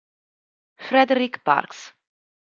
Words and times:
Frederick 0.87 1.37
Parks 1.45 1.93